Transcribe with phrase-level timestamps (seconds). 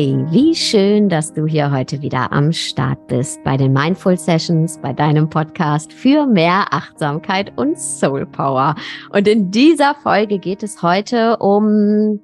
[0.00, 4.78] Hey, wie schön, dass du hier heute wieder am Start bist bei den Mindful Sessions,
[4.80, 8.76] bei deinem Podcast für mehr Achtsamkeit und Soul Power.
[9.10, 12.20] Und in dieser Folge geht es heute um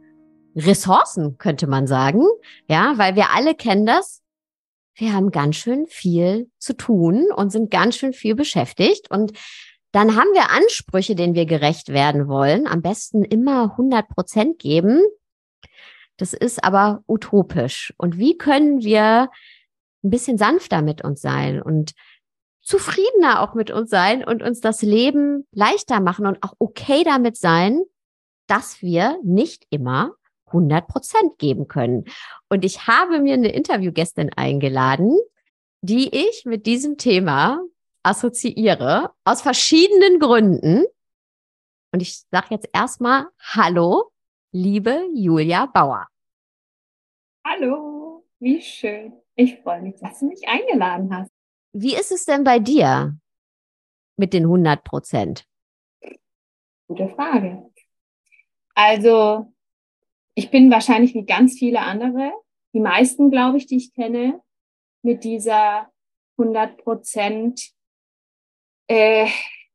[0.54, 2.22] Ressourcen, könnte man sagen.
[2.68, 4.22] Ja, weil wir alle kennen das.
[4.94, 9.32] Wir haben ganz schön viel zu tun und sind ganz schön viel beschäftigt und
[9.90, 12.68] dann haben wir Ansprüche, denen wir gerecht werden wollen.
[12.68, 15.00] Am besten immer 100 Prozent geben.
[16.16, 17.92] Das ist aber utopisch.
[17.96, 19.30] Und wie können wir
[20.04, 21.92] ein bisschen sanfter mit uns sein und
[22.62, 27.36] zufriedener auch mit uns sein und uns das Leben leichter machen und auch okay damit
[27.36, 27.82] sein,
[28.46, 30.12] dass wir nicht immer
[30.46, 32.04] 100 Prozent geben können.
[32.48, 35.18] Und ich habe mir eine Interviewgästin eingeladen,
[35.82, 37.60] die ich mit diesem Thema
[38.02, 40.84] assoziiere, aus verschiedenen Gründen.
[41.92, 44.10] Und ich sage jetzt erstmal Hallo,
[44.54, 46.06] liebe Julia Bauer.
[47.44, 49.12] Hallo, wie schön.
[49.34, 51.32] Ich freue mich, dass du mich eingeladen hast.
[51.72, 53.18] Wie ist es denn bei dir
[54.16, 55.44] mit den 100 Prozent?
[56.86, 57.68] Gute Frage.
[58.76, 59.52] Also,
[60.36, 62.32] ich bin wahrscheinlich wie ganz viele andere,
[62.72, 64.40] die meisten, glaube ich, die ich kenne,
[65.02, 65.90] mit dieser
[66.38, 67.72] 100 Prozent
[68.86, 69.28] äh,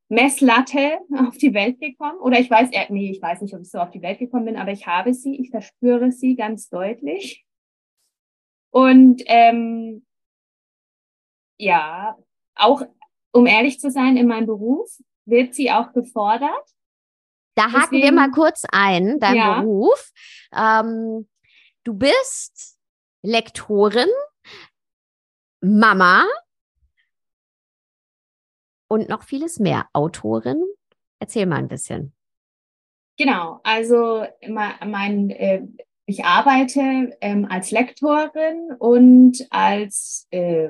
[0.09, 2.19] Messlatte auf die Welt gekommen.
[2.19, 4.57] Oder ich weiß, nee, ich weiß nicht, ob ich so auf die Welt gekommen bin,
[4.57, 7.45] aber ich habe sie, ich verspüre sie ganz deutlich.
[8.71, 10.05] Und ähm,
[11.57, 12.17] ja,
[12.55, 12.83] auch
[13.31, 14.89] um ehrlich zu sein, in meinem Beruf
[15.25, 16.65] wird sie auch gefordert.
[17.55, 19.61] Da haken Deswegen, wir mal kurz ein, dein ja.
[19.61, 20.11] Beruf.
[20.55, 21.27] Ähm,
[21.83, 22.79] du bist
[23.21, 24.09] Lektorin,
[25.61, 26.25] Mama,
[28.89, 29.87] und noch vieles mehr.
[29.93, 30.61] Autorin,
[31.19, 32.13] erzähl mal ein bisschen.
[33.17, 35.61] Genau, also mein, äh,
[36.05, 40.69] ich arbeite ähm, als Lektorin und als äh,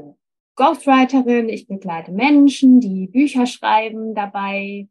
[0.55, 1.47] Ghostwriterin.
[1.47, 4.87] Ich begleite Menschen, die Bücher schreiben, dabei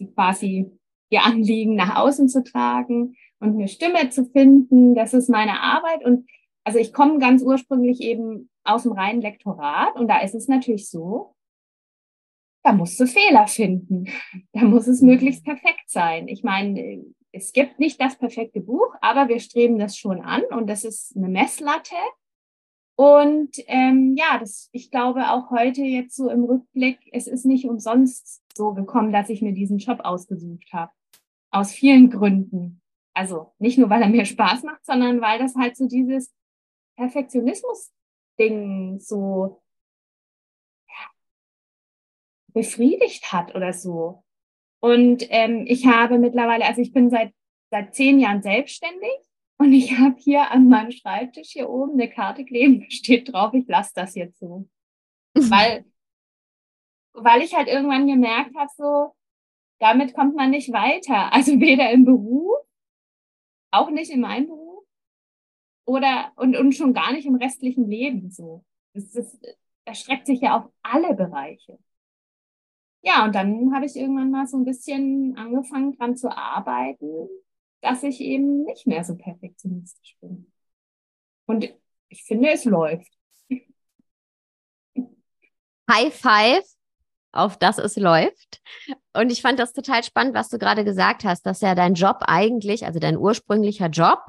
[0.00, 0.70] die quasi
[1.10, 4.94] ihr Anliegen nach außen zu tragen und eine Stimme zu finden.
[4.94, 6.04] Das ist meine Arbeit.
[6.04, 6.28] Und
[6.64, 10.88] also ich komme ganz ursprünglich eben aus dem reinen Lektorat und da ist es natürlich
[10.88, 11.34] so,
[12.64, 14.06] da musst du Fehler finden.
[14.52, 16.28] Da muss es möglichst perfekt sein.
[16.28, 20.66] Ich meine, es gibt nicht das perfekte Buch, aber wir streben das schon an und
[20.66, 21.94] das ist eine Messlatte.
[22.96, 27.66] Und ähm, ja, das, ich glaube auch heute jetzt so im Rückblick, es ist nicht
[27.66, 30.92] umsonst so gekommen, dass ich mir diesen Job ausgesucht habe.
[31.50, 32.80] Aus vielen Gründen.
[33.14, 36.32] Also nicht nur, weil er mir Spaß macht, sondern weil das halt so dieses
[36.96, 39.60] Perfektionismus-Ding so
[42.54, 44.24] befriedigt hat oder so.
[44.80, 47.34] Und ähm, ich habe mittlerweile, also ich bin seit,
[47.70, 49.10] seit zehn Jahren selbstständig
[49.58, 53.66] und ich habe hier an meinem Schreibtisch hier oben eine Karte kleben, steht drauf, ich
[53.66, 54.68] lasse das jetzt so.
[55.34, 55.84] weil,
[57.12, 59.14] weil ich halt irgendwann gemerkt habe, so,
[59.80, 61.32] damit kommt man nicht weiter.
[61.32, 62.56] Also weder im Beruf,
[63.72, 64.84] auch nicht in meinem Beruf
[65.86, 68.64] oder und, und schon gar nicht im restlichen Leben so.
[68.92, 69.38] Das, das
[69.84, 71.78] erstreckt sich ja auf alle Bereiche
[73.04, 77.28] ja, und dann habe ich irgendwann mal so ein bisschen angefangen dran zu arbeiten,
[77.82, 80.50] dass ich eben nicht mehr so perfektionistisch bin.
[81.46, 81.74] Und
[82.08, 83.12] ich finde, es läuft.
[85.90, 86.64] High five,
[87.32, 88.62] auf das es läuft.
[89.12, 92.20] Und ich fand das total spannend, was du gerade gesagt hast, dass ja dein Job
[92.20, 94.20] eigentlich, also dein ursprünglicher Job,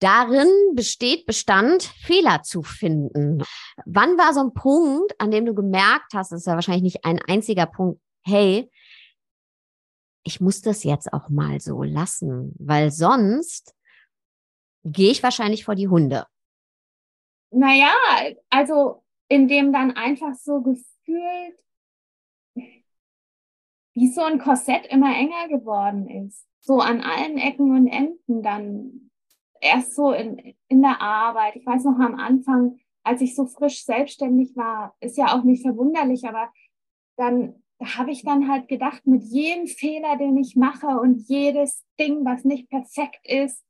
[0.00, 3.42] darin besteht, bestand, Fehler zu finden.
[3.84, 7.04] Wann war so ein Punkt, an dem du gemerkt hast, das ist ja wahrscheinlich nicht
[7.04, 8.70] ein einziger Punkt, hey,
[10.24, 13.74] ich muss das jetzt auch mal so lassen, weil sonst
[14.84, 16.26] gehe ich wahrscheinlich vor die Hunde.
[17.50, 17.94] Naja,
[18.50, 21.58] also indem dann einfach so gefühlt,
[23.94, 26.44] wie so ein Korsett immer enger geworden ist.
[26.60, 29.05] So an allen Ecken und Enden dann
[29.60, 31.56] erst so in, in der Arbeit.
[31.56, 35.62] Ich weiß noch am Anfang, als ich so frisch selbstständig war, ist ja auch nicht
[35.62, 36.52] verwunderlich, aber
[37.16, 41.84] dann da habe ich dann halt gedacht, mit jedem Fehler, den ich mache und jedes
[42.00, 43.62] Ding, was nicht perfekt ist,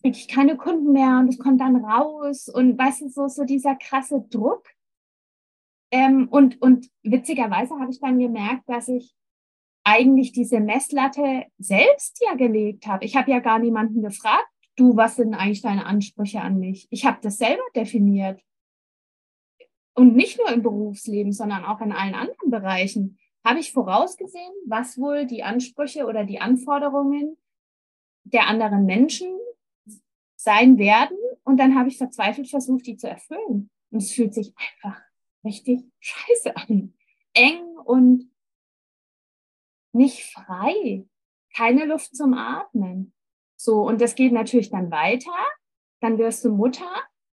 [0.00, 3.44] kriege ich keine Kunden mehr und es kommt dann raus und weißt du, so, so
[3.44, 4.66] dieser krasse Druck.
[5.90, 9.14] Ähm, und, und witzigerweise habe ich dann gemerkt, dass ich
[9.88, 13.04] eigentlich diese Messlatte selbst ja gelegt habe.
[13.04, 14.46] Ich habe ja gar niemanden gefragt,
[14.76, 16.86] du, was sind eigentlich deine Ansprüche an mich?
[16.90, 18.40] Ich habe das selber definiert.
[19.94, 24.98] Und nicht nur im Berufsleben, sondern auch in allen anderen Bereichen habe ich vorausgesehen, was
[24.98, 27.36] wohl die Ansprüche oder die Anforderungen
[28.24, 29.28] der anderen Menschen
[30.36, 33.70] sein werden und dann habe ich verzweifelt versucht, die zu erfüllen.
[33.90, 35.00] Und es fühlt sich einfach
[35.44, 36.92] richtig scheiße an.
[37.32, 38.30] Eng und
[39.92, 41.06] nicht frei.
[41.54, 43.12] Keine Luft zum Atmen.
[43.56, 45.32] So, und das geht natürlich dann weiter.
[46.00, 46.90] Dann wirst du Mutter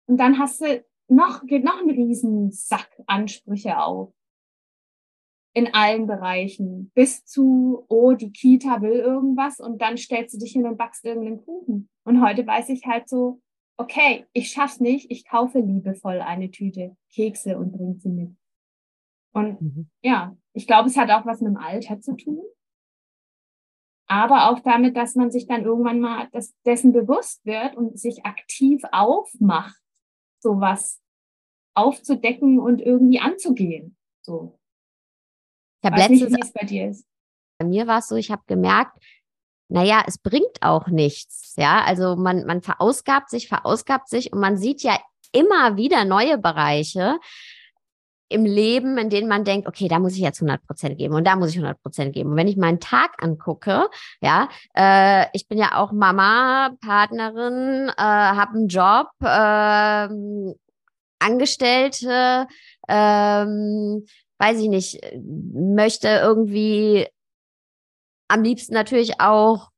[0.07, 4.13] und dann hast du noch, geht noch ein Riesensack Ansprüche auf.
[5.53, 6.91] In allen Bereichen.
[6.93, 11.05] Bis zu, oh, die Kita will irgendwas und dann stellst du dich hin und backst
[11.05, 11.89] irgendeinen Kuchen.
[12.03, 13.41] Und heute weiß ich halt so,
[13.77, 18.35] okay, ich schaff's nicht, ich kaufe liebevoll eine Tüte Kekse und bringe sie mit.
[19.33, 19.89] Und mhm.
[20.01, 22.43] ja, ich glaube, es hat auch was mit dem Alter zu tun.
[24.07, 28.25] Aber auch damit, dass man sich dann irgendwann mal das, dessen bewusst wird und sich
[28.25, 29.79] aktiv aufmacht,
[30.39, 30.99] sowas
[31.75, 33.95] aufzudecken und irgendwie anzugehen.
[34.21, 34.59] So.
[35.81, 37.05] Ich habe letztens, nicht, bei dir ist.
[37.59, 38.97] Bei mir war es so, ich habe gemerkt,
[39.69, 41.53] naja, es bringt auch nichts.
[41.55, 44.97] Ja, also man, man verausgabt sich, verausgabt sich und man sieht ja
[45.31, 47.19] immer wieder neue Bereiche
[48.29, 51.25] im Leben, in denen man denkt, okay, da muss ich jetzt 100 Prozent geben und
[51.25, 52.31] da muss ich 100 Prozent geben.
[52.31, 53.87] Und wenn ich meinen Tag angucke,
[54.21, 60.55] ja, äh, ich bin ja auch Mama, Partnerin, äh, habe einen Job, äh,
[61.21, 62.47] Angestellte,
[62.87, 64.05] ähm,
[64.37, 65.01] weiß ich nicht,
[65.53, 67.07] möchte irgendwie
[68.29, 69.69] am liebsten natürlich auch,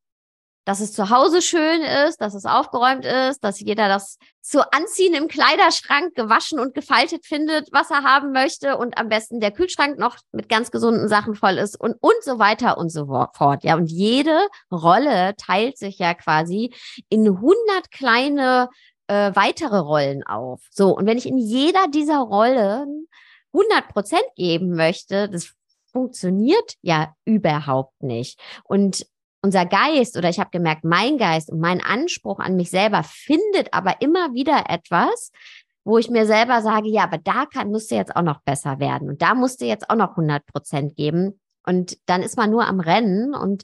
[0.66, 5.13] dass es zu Hause schön ist, dass es aufgeräumt ist, dass jeder das zu anziehen
[5.13, 9.98] im Kleiderschrank gewaschen und gefaltet findet, was er haben möchte und am besten der Kühlschrank
[9.98, 13.63] noch mit ganz gesunden Sachen voll ist und, und so weiter und so fort.
[13.63, 16.74] Ja, und jede Rolle teilt sich ja quasi
[17.10, 18.69] in 100 kleine
[19.07, 20.62] äh, weitere Rollen auf.
[20.69, 23.07] So, und wenn ich in jeder dieser Rollen
[23.54, 25.54] 100 Prozent geben möchte, das
[25.92, 28.40] funktioniert ja überhaupt nicht.
[28.64, 29.06] Und
[29.42, 33.74] unser Geist oder ich habe gemerkt, mein Geist und mein Anspruch an mich selber findet
[33.74, 35.32] aber immer wieder etwas,
[35.84, 38.80] wo ich mir selber sage, ja, aber da kann, musst du jetzt auch noch besser
[38.80, 41.40] werden und da musst du jetzt auch noch 100 Prozent geben.
[41.64, 43.64] Und dann ist man nur am Rennen und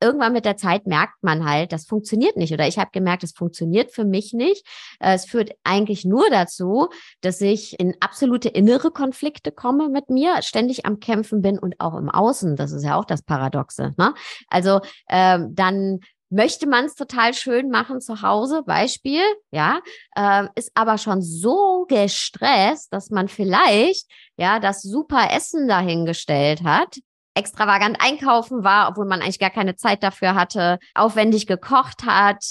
[0.00, 2.52] irgendwann mit der Zeit merkt man halt, das funktioniert nicht.
[2.52, 4.66] Oder ich habe gemerkt, es funktioniert für mich nicht.
[5.00, 6.88] Äh, es führt eigentlich nur dazu,
[7.20, 11.96] dass ich in absolute innere Konflikte komme mit mir, ständig am Kämpfen bin und auch
[11.96, 12.56] im Außen.
[12.56, 13.92] Das ist ja auch das Paradoxe.
[13.96, 14.14] Ne?
[14.48, 16.00] Also ähm, dann
[16.30, 19.80] möchte man es total schön machen zu Hause, Beispiel, ja,
[20.16, 26.98] äh, ist aber schon so gestresst, dass man vielleicht ja das super Essen dahingestellt hat,
[27.34, 32.44] extravagant einkaufen war, obwohl man eigentlich gar keine Zeit dafür hatte, aufwendig gekocht hat,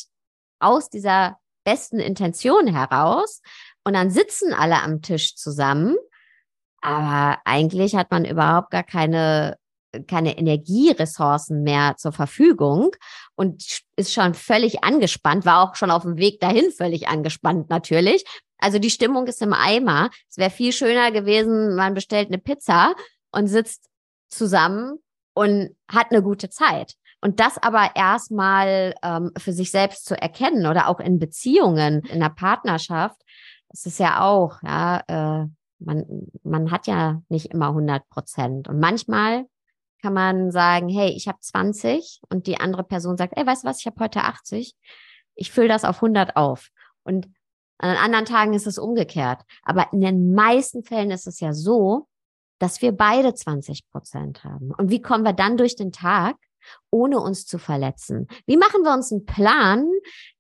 [0.59, 3.41] aus dieser besten Intention heraus.
[3.83, 5.95] Und dann sitzen alle am Tisch zusammen.
[6.81, 9.57] Aber eigentlich hat man überhaupt gar keine,
[10.07, 12.91] keine Energieressourcen mehr zur Verfügung
[13.35, 18.25] und ist schon völlig angespannt, war auch schon auf dem Weg dahin völlig angespannt natürlich.
[18.57, 20.09] Also die Stimmung ist im Eimer.
[20.29, 22.95] Es wäre viel schöner gewesen, man bestellt eine Pizza
[23.31, 23.89] und sitzt
[24.35, 24.99] zusammen
[25.33, 26.95] und hat eine gute Zeit.
[27.21, 32.19] Und das aber erstmal ähm, für sich selbst zu erkennen oder auch in Beziehungen, in
[32.19, 33.21] der Partnerschaft,
[33.69, 35.47] das ist ja auch, ja, äh,
[35.79, 36.05] man,
[36.43, 38.67] man hat ja nicht immer 100 Prozent.
[38.67, 39.45] Und manchmal
[40.01, 43.67] kann man sagen, hey, ich habe 20 und die andere Person sagt, ey, weißt du
[43.67, 44.75] was, ich habe heute 80.
[45.35, 46.69] Ich fülle das auf 100 auf.
[47.03, 47.29] Und
[47.77, 49.41] an anderen Tagen ist es umgekehrt.
[49.63, 52.07] Aber in den meisten Fällen ist es ja so,
[52.63, 54.71] dass wir beide 20 Prozent haben.
[54.77, 56.37] Und wie kommen wir dann durch den Tag,
[56.89, 58.25] ohne uns zu verletzen?
[58.45, 59.85] Wie machen wir uns einen Plan,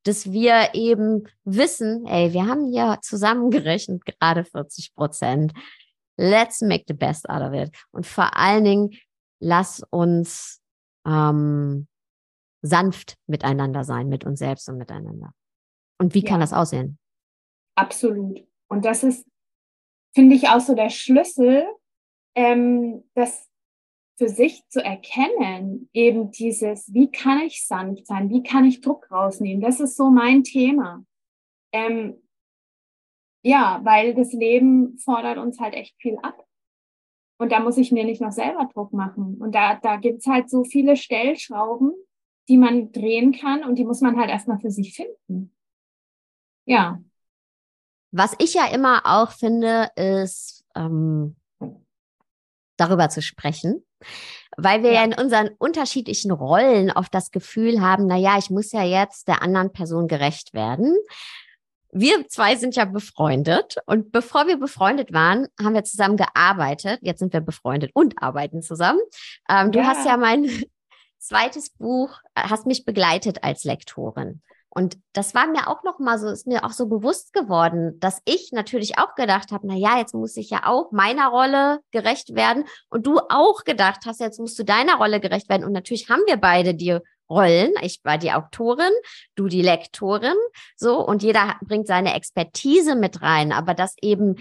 [0.03, 5.51] dass wir eben wissen, ey, wir haben hier zusammengerechnet gerade 40 Prozent.
[6.15, 7.75] Let's make the best out of it.
[7.91, 8.91] Und vor allen Dingen,
[9.41, 10.61] lass uns
[11.05, 11.89] ähm,
[12.61, 15.33] sanft miteinander sein, mit uns selbst und miteinander.
[15.99, 16.29] Und wie ja.
[16.29, 16.97] kann das aussehen?
[17.75, 18.47] Absolut.
[18.69, 19.27] Und das ist,
[20.15, 21.65] finde ich, auch so der Schlüssel,
[22.35, 23.49] ähm, das
[24.17, 29.11] für sich zu erkennen, eben dieses, wie kann ich sanft sein, wie kann ich Druck
[29.11, 31.03] rausnehmen, das ist so mein Thema.
[31.71, 32.21] Ähm,
[33.43, 36.45] ja, weil das Leben fordert uns halt echt viel ab.
[37.39, 39.35] Und da muss ich mir nicht noch selber Druck machen.
[39.41, 41.91] Und da, da gibt's halt so viele Stellschrauben,
[42.47, 45.53] die man drehen kann und die muss man halt erstmal für sich finden.
[46.65, 47.01] Ja.
[48.11, 51.35] Was ich ja immer auch finde, ist, ähm,
[52.77, 53.85] darüber zu sprechen,
[54.57, 55.01] weil wir ja.
[55.01, 59.27] ja in unseren unterschiedlichen Rollen oft das Gefühl haben, na ja, ich muss ja jetzt
[59.27, 60.95] der anderen Person gerecht werden.
[61.91, 66.99] Wir zwei sind ja befreundet und bevor wir befreundet waren, haben wir zusammen gearbeitet.
[67.03, 68.99] Jetzt sind wir befreundet und arbeiten zusammen.
[69.47, 69.67] Ähm, ja.
[69.67, 70.49] Du hast ja mein
[71.19, 74.41] zweites Buch, hast mich begleitet als Lektorin.
[74.75, 78.21] Und das war mir auch noch mal so, ist mir auch so bewusst geworden, dass
[78.25, 82.33] ich natürlich auch gedacht habe, na ja, jetzt muss ich ja auch meiner Rolle gerecht
[82.33, 85.63] werden und du auch gedacht hast, jetzt musst du deiner Rolle gerecht werden.
[85.63, 86.97] Und natürlich haben wir beide die
[87.29, 87.71] Rollen.
[87.81, 88.91] Ich war die Autorin,
[89.35, 90.35] du die Lektorin,
[90.75, 94.37] so und jeder bringt seine Expertise mit rein, aber dass eben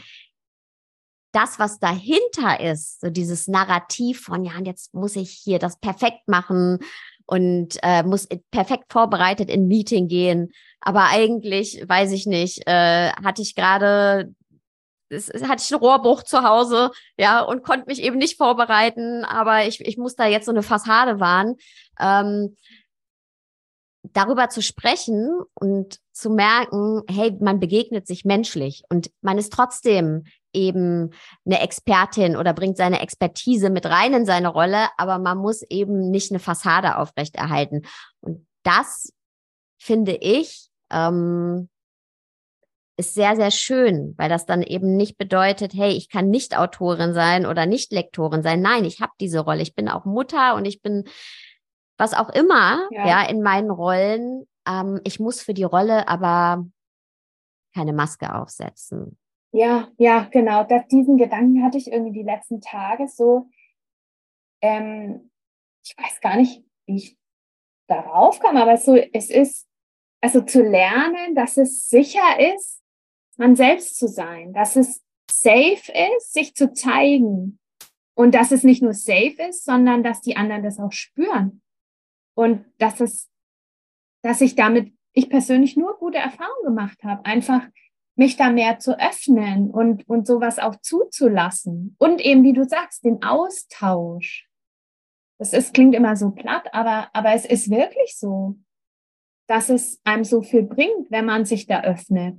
[1.32, 5.78] das, was dahinter ist, so dieses Narrativ von, ja, und jetzt muss ich hier das
[5.78, 6.78] perfekt machen
[7.26, 10.52] und äh, muss perfekt vorbereitet in Meeting gehen.
[10.80, 14.34] Aber eigentlich, weiß ich nicht, äh, hatte ich gerade,
[15.10, 19.80] hatte ich einen Rohrbruch zu Hause, ja, und konnte mich eben nicht vorbereiten, aber ich,
[19.80, 21.56] ich muss da jetzt so eine Fassade wahren.
[22.00, 22.56] Ähm,
[24.02, 30.24] darüber zu sprechen und zu merken, hey, man begegnet sich menschlich und man ist trotzdem
[30.52, 31.10] eben
[31.44, 36.10] eine Expertin oder bringt seine Expertise mit rein in seine Rolle, aber man muss eben
[36.10, 37.82] nicht eine Fassade aufrechterhalten.
[38.20, 39.12] Und das
[39.78, 41.68] finde ich ähm,
[42.96, 47.14] ist sehr, sehr schön, weil das dann eben nicht bedeutet, hey, ich kann nicht Autorin
[47.14, 48.60] sein oder nicht Lektorin sein.
[48.60, 49.62] Nein, ich habe diese Rolle.
[49.62, 51.04] Ich bin auch Mutter und ich bin
[51.98, 54.46] was auch immer, ja, ja in meinen Rollen.
[54.66, 56.66] Ähm, ich muss für die Rolle aber
[57.74, 59.18] keine Maske aufsetzen.
[59.52, 60.64] Ja, ja, genau.
[60.64, 63.48] Das, diesen Gedanken hatte ich irgendwie die letzten Tage so.
[64.62, 65.30] Ähm,
[65.84, 67.18] ich weiß gar nicht, wie ich
[67.86, 69.68] darauf kam, aber so, es ist,
[70.22, 72.82] also zu lernen, dass es sicher ist,
[73.36, 77.58] man selbst zu sein, dass es safe ist, sich zu zeigen
[78.14, 81.62] und dass es nicht nur safe ist, sondern dass die anderen das auch spüren
[82.34, 83.30] und dass es,
[84.22, 87.66] dass ich damit, ich persönlich nur gute Erfahrungen gemacht habe, einfach
[88.14, 91.96] mich da mehr zu öffnen und, und sowas auch zuzulassen.
[91.98, 94.48] Und eben, wie du sagst, den Austausch.
[95.38, 98.56] Das ist, klingt immer so platt, aber, aber es ist wirklich so,
[99.48, 102.38] dass es einem so viel bringt, wenn man sich da öffnet.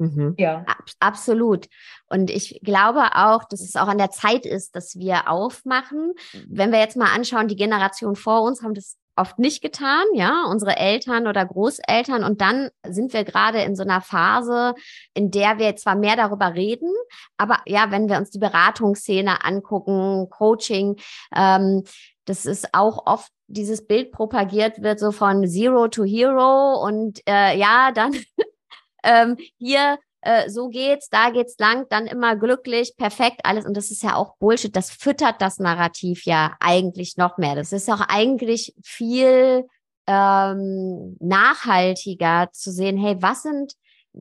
[0.00, 0.34] Mhm.
[0.38, 0.64] Ja.
[0.66, 1.68] Ab, absolut.
[2.08, 6.14] Und ich glaube auch, dass es auch an der Zeit ist, dass wir aufmachen.
[6.48, 10.46] Wenn wir jetzt mal anschauen, die Generation vor uns haben das oft nicht getan, ja,
[10.48, 12.24] unsere Eltern oder Großeltern.
[12.24, 14.74] Und dann sind wir gerade in so einer Phase,
[15.14, 16.92] in der wir zwar mehr darüber reden,
[17.36, 20.96] aber ja, wenn wir uns die Beratungsszene angucken, Coaching,
[21.34, 21.84] ähm,
[22.24, 27.56] das ist auch oft dieses Bild propagiert wird, so von Zero to Hero und äh,
[27.58, 28.12] ja, dann
[29.04, 33.64] ähm, hier äh, so geht's, da geht's lang, dann immer glücklich, perfekt, alles.
[33.64, 34.74] Und das ist ja auch Bullshit.
[34.74, 37.54] Das füttert das Narrativ ja eigentlich noch mehr.
[37.54, 39.66] Das ist auch eigentlich viel
[40.06, 43.74] ähm, nachhaltiger zu sehen, hey, was sind,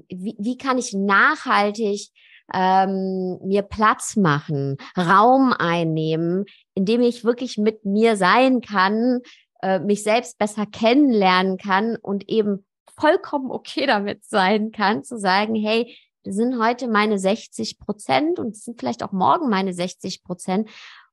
[0.08, 2.10] wie, wie kann ich nachhaltig
[2.54, 9.22] ähm, mir Platz machen, Raum einnehmen, indem ich wirklich mit mir sein kann,
[9.62, 12.66] äh, mich selbst besser kennenlernen kann und eben
[13.00, 18.56] vollkommen okay damit sein kann, zu sagen, hey, das sind heute meine 60 Prozent und
[18.56, 20.70] es sind vielleicht auch morgen meine 60 Prozent.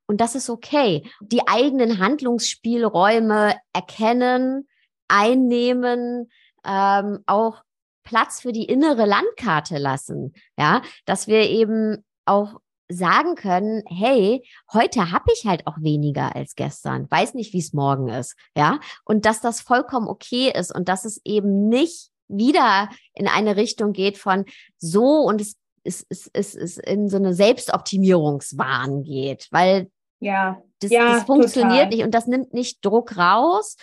[0.07, 1.09] Und das ist okay.
[1.21, 4.69] Die eigenen Handlungsspielräume erkennen,
[5.09, 6.31] einnehmen,
[6.65, 7.63] ähm, auch
[8.03, 10.33] Platz für die innere Landkarte lassen.
[10.57, 16.55] Ja, dass wir eben auch sagen können, hey, heute habe ich halt auch weniger als
[16.55, 20.89] gestern, weiß nicht, wie es morgen ist, ja, und dass das vollkommen okay ist und
[20.89, 24.45] dass es eben nicht wieder in eine Richtung geht von
[24.79, 30.91] so und es es, es, es, es in so eine Selbstoptimierungswahn geht, weil ja, das,
[30.91, 31.89] ja, das funktioniert total.
[31.89, 33.77] nicht und das nimmt nicht Druck raus,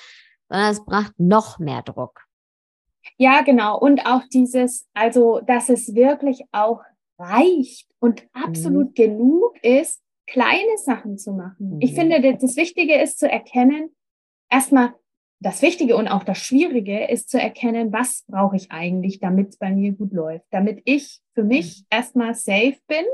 [0.49, 2.25] sondern es bracht noch mehr Druck.
[3.17, 3.77] Ja, genau.
[3.79, 6.81] Und auch dieses, also, dass es wirklich auch
[7.17, 8.93] reicht und absolut mhm.
[8.95, 11.75] genug ist, kleine Sachen zu machen.
[11.75, 11.79] Mhm.
[11.79, 13.91] Ich finde, das Wichtige ist zu erkennen,
[14.49, 14.93] erstmal
[15.39, 19.57] das Wichtige und auch das Schwierige ist zu erkennen, was brauche ich eigentlich, damit es
[19.57, 21.85] bei mir gut läuft, damit ich für mich mhm.
[21.91, 23.05] erstmal safe bin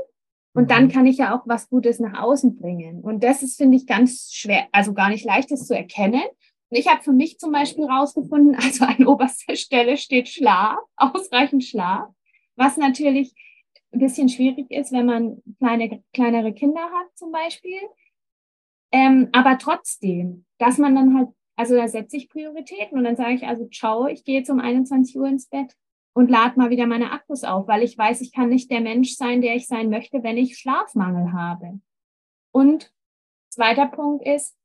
[0.54, 0.68] und mhm.
[0.68, 3.00] dann kann ich ja auch was Gutes nach außen bringen.
[3.00, 6.22] Und das ist, finde ich, ganz schwer, also gar nicht leicht, das zu erkennen.
[6.68, 11.62] Und ich habe für mich zum Beispiel rausgefunden, also an oberster Stelle steht Schlaf, ausreichend
[11.62, 12.08] Schlaf,
[12.56, 13.34] was natürlich
[13.92, 17.80] ein bisschen schwierig ist, wenn man kleine, kleinere Kinder hat zum Beispiel.
[18.92, 23.34] Ähm, aber trotzdem, dass man dann halt, also da setze ich Prioritäten und dann sage
[23.34, 25.74] ich also, ciao, ich gehe jetzt um 21 Uhr ins Bett
[26.12, 29.14] und lade mal wieder meine Akkus auf, weil ich weiß, ich kann nicht der Mensch
[29.14, 31.80] sein, der ich sein möchte, wenn ich Schlafmangel habe.
[32.52, 32.92] Und
[33.50, 34.56] zweiter Punkt ist,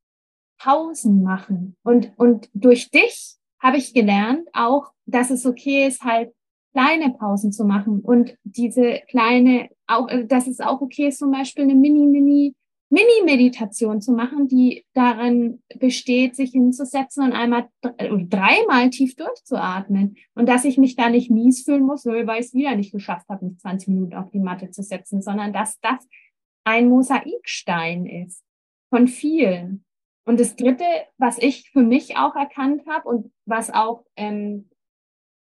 [0.58, 1.76] Pausen machen.
[1.84, 6.34] Und, und durch dich habe ich gelernt auch, dass es okay ist, halt
[6.76, 11.32] kleine Pausen zu machen und diese kleine, auch, äh, dass es auch okay ist, zum
[11.32, 12.54] Beispiel eine Mini-Mini
[12.90, 20.18] Mini-Meditation zu machen, die darin besteht, sich hinzusetzen und einmal dreimal tief durchzuatmen.
[20.36, 23.28] Und dass ich mich da nicht mies fühlen muss, weil ich es wieder nicht geschafft
[23.28, 26.08] habe, mich 20 Minuten auf die Matte zu setzen, sondern dass das
[26.64, 28.44] ein Mosaikstein ist
[28.90, 29.84] von vielen.
[30.24, 30.86] Und das Dritte,
[31.18, 34.70] was ich für mich auch erkannt habe und was auch ähm,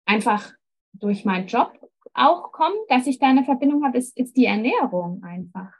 [0.05, 0.51] einfach
[0.93, 1.73] durch meinen Job
[2.13, 5.71] auch kommt, dass ich da eine Verbindung habe, ist, ist die Ernährung einfach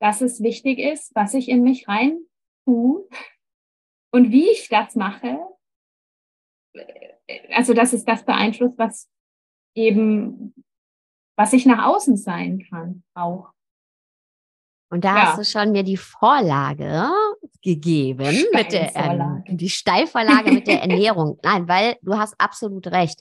[0.00, 2.18] dass es wichtig ist, was ich in mich rein
[2.64, 3.06] tue
[4.12, 5.38] und wie ich das mache.
[7.50, 9.08] Also, dass es das beeinflusst, was
[9.76, 10.54] eben,
[11.36, 13.50] was ich nach außen sein kann, auch.
[14.92, 15.22] Und da ja.
[15.22, 17.10] hast du schon mir die Vorlage
[17.62, 21.38] gegeben mit der ähm, die Steilvorlage mit der Ernährung.
[21.42, 23.20] Nein, weil du hast absolut recht.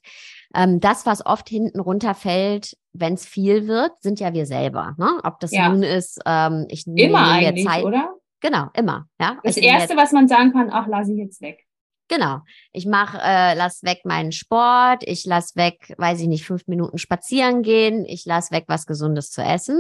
[0.56, 4.96] Ähm, das, was oft hinten runterfällt, wenn es viel wird, sind ja wir selber.
[4.98, 5.20] Ne?
[5.24, 5.70] Ob das ja.
[5.70, 7.84] nun ist, ähm, ich nehme mir Zeit.
[7.84, 8.16] oder?
[8.40, 9.08] Genau, immer.
[9.20, 9.38] Ja?
[9.44, 11.66] Das ich Erste, was man sagen kann, ach, lasse ich jetzt weg.
[12.08, 12.40] Genau.
[12.72, 16.98] Ich mache, äh, lass weg meinen Sport, ich lass weg, weiß ich nicht, fünf Minuten
[16.98, 19.80] spazieren gehen, ich lass weg, was Gesundes zu essen.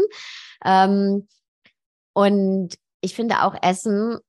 [0.63, 1.28] Ähm,
[2.13, 4.20] und ich finde auch Essen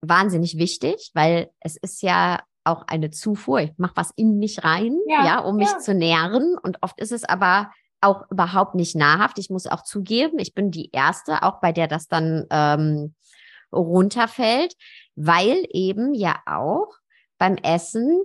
[0.00, 3.60] wahnsinnig wichtig, weil es ist ja auch eine Zufuhr.
[3.60, 5.78] Ich mache was in mich rein, ja, ja um mich ja.
[5.78, 6.56] zu nähren.
[6.58, 9.38] Und oft ist es aber auch überhaupt nicht nahrhaft.
[9.38, 13.14] Ich muss auch zugeben, ich bin die Erste, auch bei der das dann ähm,
[13.72, 14.74] runterfällt,
[15.16, 16.94] weil eben ja auch
[17.38, 18.22] beim Essen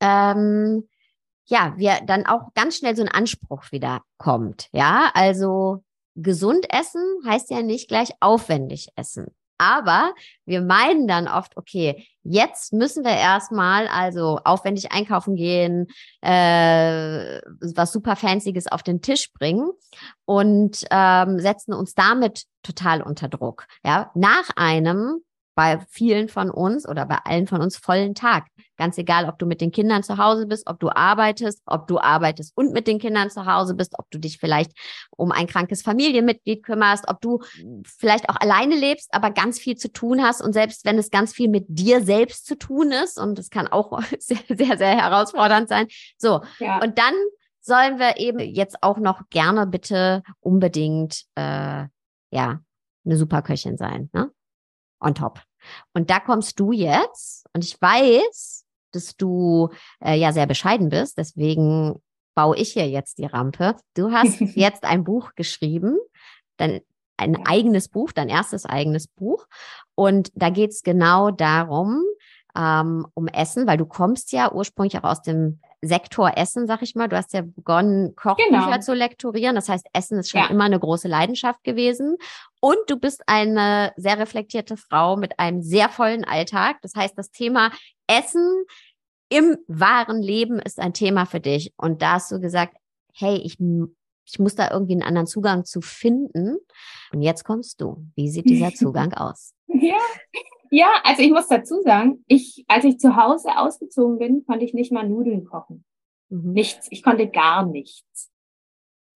[0.00, 0.88] ähm,
[1.46, 4.68] ja, wir dann auch ganz schnell so ein Anspruch wieder kommt.
[4.72, 9.34] Ja, also gesund essen heißt ja nicht gleich aufwendig essen.
[9.58, 10.12] Aber
[10.44, 15.86] wir meinen dann oft, okay, jetzt müssen wir erstmal also aufwendig einkaufen gehen,
[16.20, 17.40] äh,
[17.74, 19.70] was super Fancyes auf den Tisch bringen
[20.24, 23.66] und ähm, setzen uns damit total unter Druck.
[23.84, 25.22] Ja, nach einem
[25.54, 28.46] bei vielen von uns oder bei allen von uns vollen Tag.
[28.78, 31.98] Ganz egal, ob du mit den Kindern zu Hause bist, ob du arbeitest, ob du
[31.98, 34.72] arbeitest und mit den Kindern zu Hause bist, ob du dich vielleicht
[35.10, 37.40] um ein krankes Familienmitglied kümmerst, ob du
[37.84, 41.34] vielleicht auch alleine lebst, aber ganz viel zu tun hast und selbst wenn es ganz
[41.34, 45.68] viel mit dir selbst zu tun ist und es kann auch sehr, sehr, sehr herausfordernd
[45.68, 45.86] sein.
[46.16, 46.40] So.
[46.58, 46.80] Ja.
[46.82, 47.14] Und dann
[47.60, 51.86] sollen wir eben jetzt auch noch gerne bitte unbedingt, äh,
[52.30, 52.60] ja,
[53.04, 54.10] eine super Köchin sein.
[54.12, 54.30] Ne?
[55.02, 55.40] On top.
[55.94, 59.70] Und da kommst du jetzt und ich weiß, dass du
[60.04, 62.00] äh, ja sehr bescheiden bist, deswegen
[62.34, 63.76] baue ich hier jetzt die Rampe.
[63.94, 65.98] Du hast jetzt ein Buch geschrieben,
[66.56, 66.80] dein,
[67.16, 69.46] ein eigenes Buch, dein erstes eigenes Buch.
[69.94, 72.02] Und da geht es genau darum,
[72.56, 76.94] ähm, um Essen, weil du kommst ja ursprünglich auch aus dem Sektor Essen, sag ich
[76.94, 77.08] mal.
[77.08, 78.78] Du hast ja begonnen, Kochbücher genau.
[78.78, 79.56] zu lektorieren.
[79.56, 80.46] Das heißt, Essen ist schon ja.
[80.46, 82.16] immer eine große Leidenschaft gewesen.
[82.60, 86.76] Und du bist eine sehr reflektierte Frau mit einem sehr vollen Alltag.
[86.82, 87.72] Das heißt, das Thema
[88.06, 88.64] Essen
[89.28, 91.72] im wahren Leben ist ein Thema für dich.
[91.76, 92.76] Und da hast du gesagt,
[93.14, 96.58] hey, ich, ich muss da irgendwie einen anderen Zugang zu finden.
[97.12, 98.06] Und jetzt kommst du.
[98.14, 99.52] Wie sieht dieser Zugang aus?
[99.66, 99.98] Ja,
[100.72, 104.72] ja, also ich muss dazu sagen, ich, als ich zu Hause ausgezogen bin, konnte ich
[104.72, 105.84] nicht mal Nudeln kochen.
[106.30, 106.52] Mhm.
[106.52, 106.88] Nichts.
[106.90, 108.32] Ich konnte gar nichts.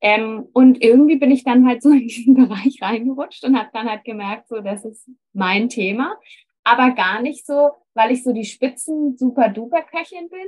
[0.02, 3.88] Ähm, und irgendwie bin ich dann halt so in diesen Bereich reingerutscht und habe dann
[3.88, 6.20] halt gemerkt, so, das ist mein Thema.
[6.62, 10.46] Aber gar nicht so, weil ich so die Spitzen super duper Köchin bin,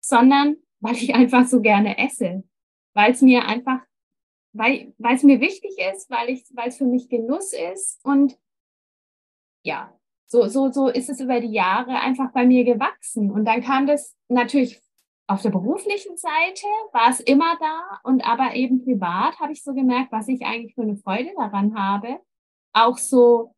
[0.00, 2.42] sondern weil ich einfach so gerne esse.
[2.94, 3.82] Weil es mir einfach,
[4.52, 8.36] weil, es mir wichtig ist, weil ich, weil es für mich Genuss ist und
[9.62, 9.94] ja,
[10.30, 13.32] so, so, so ist es über die Jahre einfach bei mir gewachsen.
[13.32, 14.80] Und dann kam das natürlich
[15.26, 19.74] auf der beruflichen Seite, war es immer da und aber eben privat habe ich so
[19.74, 22.20] gemerkt, was ich eigentlich für eine Freude daran habe.
[22.72, 23.54] Auch so,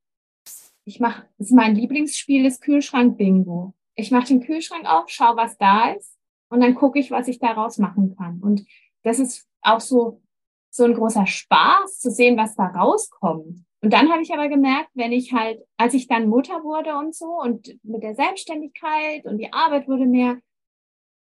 [0.85, 3.75] ich mache, mein Lieblingsspiel ist Kühlschrank Bingo.
[3.95, 6.17] Ich mache den Kühlschrank auf, schaue, was da ist
[6.49, 8.41] und dann gucke ich, was ich daraus machen kann.
[8.41, 8.65] Und
[9.03, 10.23] das ist auch so,
[10.71, 13.63] so ein großer Spaß zu sehen, was da rauskommt.
[13.83, 17.17] Und dann habe ich aber gemerkt, wenn ich halt, als ich dann Mutter wurde und
[17.17, 20.39] so und mit der Selbstständigkeit und die Arbeit wurde mehr,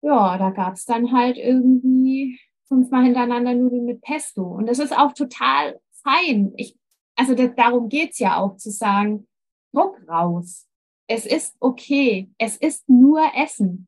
[0.03, 4.43] ja, da gab es dann halt irgendwie fünfmal hintereinander Nudeln mit Pesto.
[4.43, 6.53] Und das ist auch total fein.
[6.55, 6.77] Ich,
[7.15, 9.27] also das, darum geht's ja auch zu sagen,
[9.73, 10.67] Druck raus.
[11.07, 12.31] Es ist okay.
[12.37, 13.87] Es ist nur Essen.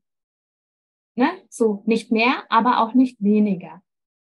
[1.16, 1.30] Ne?
[1.50, 3.84] So, nicht mehr, aber auch nicht weniger.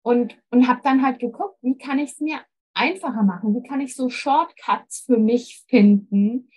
[0.03, 2.41] Und, und habe dann halt geguckt, wie kann ich es mir
[2.81, 3.55] einfacher machen?
[3.55, 6.49] Wie kann ich so Shortcuts für mich finden,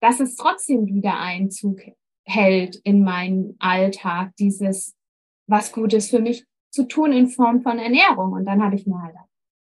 [0.00, 1.80] dass es trotzdem wieder Einzug
[2.24, 4.96] hält in meinen Alltag, dieses
[5.46, 8.32] was Gutes für mich zu tun in Form von Ernährung.
[8.32, 9.28] Und dann habe ich mir halt ein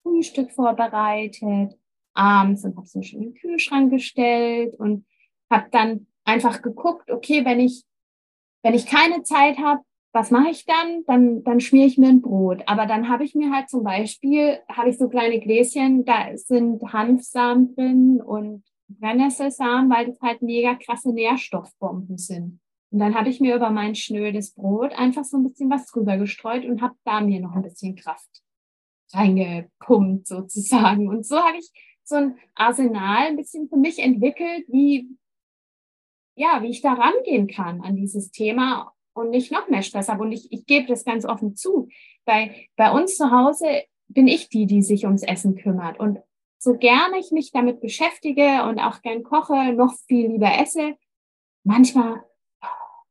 [0.02, 1.78] Frühstück vorbereitet,
[2.14, 5.06] abends und habe es mir schon in den Kühlschrank gestellt und
[5.50, 7.84] habe dann einfach geguckt, okay, wenn ich,
[8.62, 9.82] wenn ich keine Zeit habe,
[10.14, 11.04] was mache ich dann?
[11.06, 12.62] Dann, dann schmiere ich mir ein Brot.
[12.66, 16.80] Aber dann habe ich mir halt zum Beispiel, habe ich so kleine Gläschen, da sind
[16.92, 22.60] Hanfsamen drin und Brennnesselsamen, weil das halt mega krasse Nährstoffbomben sind.
[22.92, 26.16] Und dann habe ich mir über mein schnödes Brot einfach so ein bisschen was drüber
[26.16, 28.44] gestreut und habe da mir noch ein bisschen Kraft
[29.12, 31.08] reingepumpt sozusagen.
[31.08, 31.72] Und so habe ich
[32.04, 35.08] so ein Arsenal ein bisschen für mich entwickelt, wie,
[36.36, 40.22] ja, wie ich da rangehen kann an dieses Thema und nicht noch mehr Stress habe.
[40.22, 41.88] Und ich, ich gebe das ganz offen zu.
[42.24, 45.98] Bei, bei uns zu Hause bin ich die, die sich ums Essen kümmert.
[45.98, 46.18] Und
[46.58, 50.96] so gerne ich mich damit beschäftige und auch gern koche, noch viel lieber esse,
[51.62, 52.22] manchmal,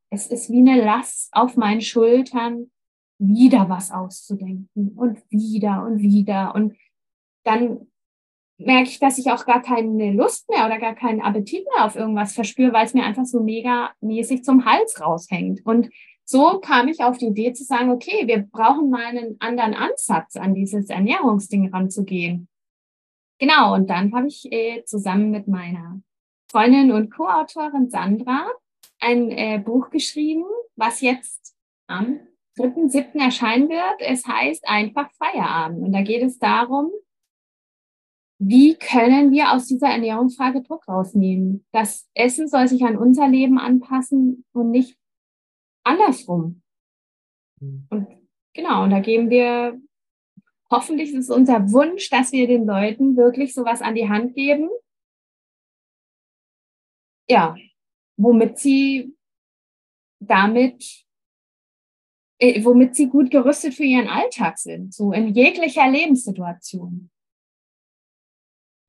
[0.09, 2.71] es ist wie eine Last auf meinen Schultern,
[3.19, 6.53] wieder was auszudenken und wieder und wieder.
[6.55, 6.75] Und
[7.43, 7.87] dann
[8.57, 11.95] merke ich, dass ich auch gar keine Lust mehr oder gar keinen Appetit mehr auf
[11.95, 15.65] irgendwas verspüre, weil es mir einfach so mega mäßig zum Hals raushängt.
[15.65, 15.89] Und
[16.25, 20.35] so kam ich auf die Idee zu sagen, okay, wir brauchen mal einen anderen Ansatz
[20.35, 22.47] an dieses Ernährungsding ranzugehen.
[23.39, 26.01] Genau, und dann habe ich äh, zusammen mit meiner
[26.49, 28.47] Freundin und Co-Autorin Sandra
[28.99, 31.55] ein äh, Buch geschrieben, was jetzt
[31.87, 32.19] am
[32.57, 33.19] 3.7.
[33.19, 33.99] erscheinen wird.
[33.99, 35.83] Es heißt einfach Feierabend.
[35.83, 36.91] Und da geht es darum,
[38.47, 41.65] wie können wir aus dieser Ernährungsfrage Druck rausnehmen?
[41.71, 44.97] Das Essen soll sich an unser Leben anpassen und nicht
[45.85, 46.61] andersrum.
[47.61, 47.87] Mhm.
[47.89, 48.07] Und
[48.53, 49.79] genau, und da geben wir,
[50.69, 54.69] hoffentlich ist es unser Wunsch, dass wir den Leuten wirklich sowas an die Hand geben.
[57.29, 57.55] Ja,
[58.17, 59.15] womit sie
[60.19, 61.05] damit,
[62.39, 67.09] äh, womit sie gut gerüstet für ihren Alltag sind, so in jeglicher Lebenssituation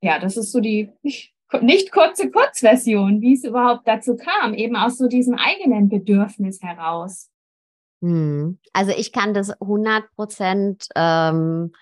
[0.05, 0.91] ja, das ist so die
[1.61, 7.29] nicht kurze Kurzversion, wie es überhaupt dazu kam, eben aus so diesem eigenen Bedürfnis heraus.
[8.01, 8.59] Hm.
[8.71, 11.73] Also ich kann das 100 Prozent, ähm,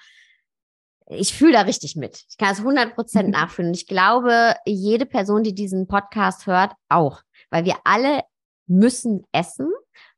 [1.08, 2.24] ich fühle da richtig mit.
[2.30, 3.74] Ich kann das 100 Prozent nachfühlen.
[3.74, 8.22] Ich glaube, jede Person, die diesen Podcast hört, auch, weil wir alle
[8.68, 9.70] müssen essen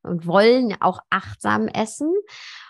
[0.04, 2.14] und wollen auch achtsam essen.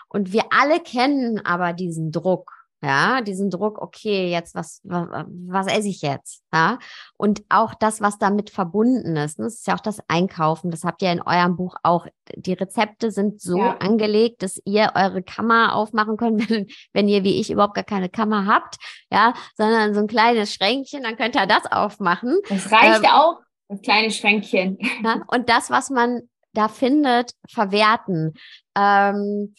[0.08, 2.50] Und wir alle kennen aber diesen Druck
[2.82, 5.08] ja, diesen Druck, okay, jetzt was, was,
[5.46, 6.42] was esse ich jetzt?
[6.52, 6.78] Ja,
[7.16, 9.38] und auch das, was damit verbunden ist.
[9.38, 9.46] Ne?
[9.46, 10.70] Das ist ja auch das Einkaufen.
[10.70, 12.06] Das habt ihr in eurem Buch auch.
[12.34, 13.76] Die Rezepte sind so ja.
[13.78, 18.10] angelegt, dass ihr eure Kammer aufmachen könnt, wenn, wenn ihr wie ich überhaupt gar keine
[18.10, 18.76] Kammer habt,
[19.10, 22.38] ja, sondern so ein kleines Schränkchen, dann könnt ihr das aufmachen.
[22.48, 24.78] Das reicht ähm, auch, das kleine Schränkchen.
[25.02, 28.34] Ja, und das, was man da findet, verwerten.
[28.76, 29.54] Ähm,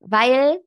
[0.00, 0.60] weil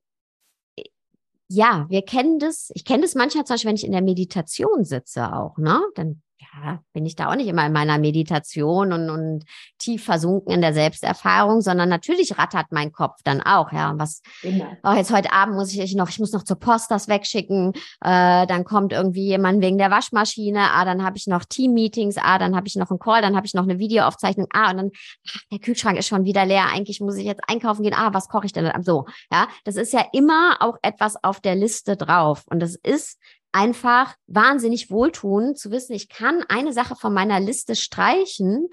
[1.56, 2.72] ja, wir kennen das.
[2.76, 5.82] Ich kenne das manchmal zum Beispiel, wenn ich in der Meditation sitze auch, ne?
[5.96, 6.22] Dann
[6.64, 9.44] ja, bin ich da auch nicht immer in meiner Meditation und, und
[9.78, 13.90] tief versunken in der Selbsterfahrung, sondern natürlich rattert mein Kopf dann auch, ja.
[13.92, 17.08] Und was, oh, jetzt heute Abend muss ich noch, ich muss noch zur Post das
[17.08, 22.18] wegschicken, äh, dann kommt irgendwie jemand wegen der Waschmaschine, ah, dann habe ich noch Team-Meetings,
[22.18, 24.78] ah, dann habe ich noch einen Call, dann habe ich noch eine Videoaufzeichnung, ah, und
[24.78, 24.92] dann,
[25.28, 28.30] ach, der Kühlschrank ist schon wieder leer, eigentlich muss ich jetzt einkaufen gehen, ah, was
[28.30, 28.72] koche ich denn?
[28.84, 32.44] So, ja, das ist ja immer auch etwas auf der Liste drauf.
[32.50, 33.20] Und das ist
[33.56, 38.68] einfach wahnsinnig wohltun zu wissen, ich kann eine Sache von meiner Liste streichen,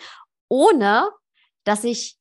[0.48, 1.08] ohne
[1.62, 2.16] dass ich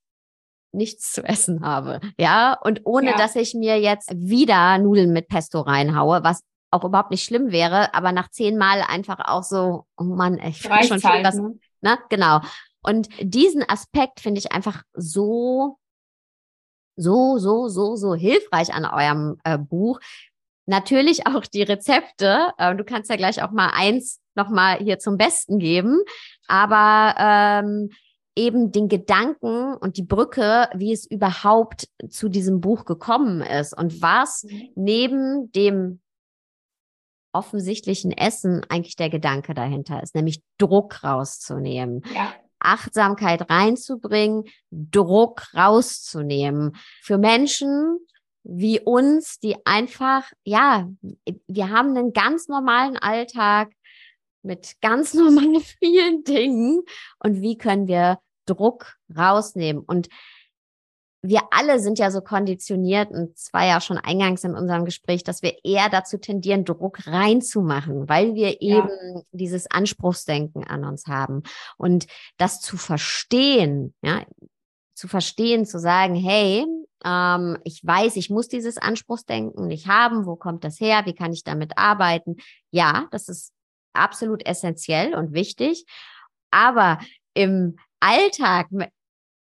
[0.71, 1.99] nichts zu essen habe.
[2.19, 3.17] Ja, und ohne ja.
[3.17, 7.95] dass ich mir jetzt wieder Nudeln mit Pesto reinhaue, was auch überhaupt nicht schlimm wäre,
[7.95, 11.59] aber nach zehnmal einfach auch so, oh Mann, ich finde schon schön, dass, ne?
[11.81, 11.97] ne?
[12.09, 12.41] Genau.
[12.83, 15.77] Und diesen Aspekt finde ich einfach so,
[16.95, 19.99] so, so, so, so hilfreich an eurem äh, Buch,
[20.65, 22.51] Natürlich auch die Rezepte.
[22.57, 25.99] Äh, du kannst ja gleich auch mal eins nochmal hier zum Besten geben.
[26.47, 27.89] Aber ähm,
[28.35, 34.01] eben den Gedanken und die Brücke, wie es überhaupt zu diesem Buch gekommen ist und
[34.01, 34.69] was mhm.
[34.75, 35.99] neben dem
[37.33, 42.03] offensichtlichen Essen eigentlich der Gedanke dahinter ist, nämlich Druck rauszunehmen.
[42.13, 42.33] Ja.
[42.59, 46.75] Achtsamkeit reinzubringen, Druck rauszunehmen.
[47.01, 47.97] Für Menschen,
[48.43, 50.89] wie uns, die einfach, ja,
[51.47, 53.71] wir haben einen ganz normalen Alltag
[54.43, 56.81] mit ganz normalen vielen Dingen
[57.19, 59.83] und wie können wir Druck rausnehmen?
[59.83, 60.09] Und
[61.23, 65.43] wir alle sind ja so konditioniert, und zwar ja schon eingangs in unserem Gespräch, dass
[65.43, 69.21] wir eher dazu tendieren, Druck reinzumachen, weil wir eben ja.
[69.31, 71.43] dieses Anspruchsdenken an uns haben.
[71.77, 74.25] Und das zu verstehen, ja,
[74.95, 76.65] zu verstehen, zu sagen, hey,
[77.05, 80.25] ähm, ich weiß, ich muss dieses Anspruchsdenken nicht haben.
[80.25, 81.05] Wo kommt das her?
[81.05, 82.37] Wie kann ich damit arbeiten?
[82.71, 83.53] Ja, das ist
[83.93, 85.85] absolut essentiell und wichtig.
[86.51, 86.99] Aber
[87.33, 88.67] im Alltag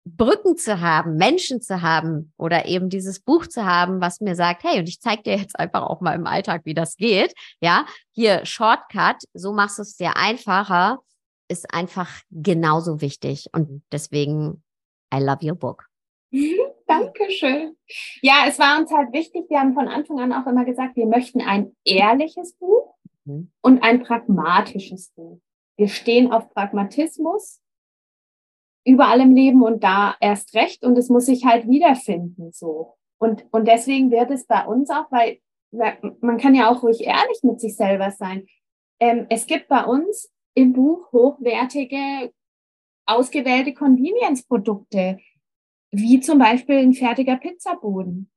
[0.06, 4.62] Brücken zu haben, Menschen zu haben oder eben dieses Buch zu haben, was mir sagt,
[4.62, 7.32] hey, und ich zeige dir jetzt einfach auch mal im Alltag, wie das geht.
[7.60, 10.98] Ja, hier Shortcut, so machst du es dir einfacher,
[11.48, 13.48] ist einfach genauso wichtig.
[13.52, 14.62] Und deswegen,
[15.12, 15.86] I love your book.
[17.16, 17.76] Dankeschön.
[18.22, 21.06] Ja, es war uns halt wichtig, wir haben von Anfang an auch immer gesagt, wir
[21.06, 23.50] möchten ein ehrliches Buch mhm.
[23.60, 25.40] und ein pragmatisches Buch.
[25.76, 27.60] Wir stehen auf Pragmatismus
[28.86, 32.94] überall im Leben und da erst recht und es muss sich halt wiederfinden so.
[33.18, 35.38] Und, und deswegen wird es bei uns auch, weil
[36.20, 38.46] man kann ja auch ruhig ehrlich mit sich selber sein.
[39.00, 42.32] Ähm, es gibt bei uns im Buch hochwertige,
[43.06, 45.18] ausgewählte Convenience-Produkte,
[45.94, 48.30] wie zum Beispiel ein fertiger Pizzaboden,